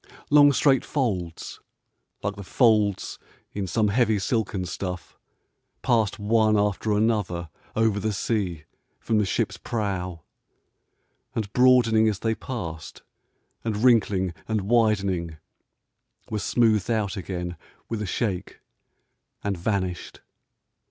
[0.31, 1.59] Long, straight folds,
[2.23, 3.19] like the folds
[3.53, 5.15] in some heavy silken stuff,
[5.83, 8.63] passed one after another over the sea
[8.99, 10.23] from the ship's prow,
[11.35, 13.03] and broadening as they passed,
[13.63, 15.37] and wrinkling and widening,
[16.31, 17.55] were smoothed out again
[17.87, 18.59] with a shake,
[19.43, 20.21] and vanished.